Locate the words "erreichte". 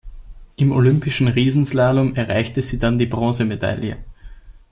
2.15-2.63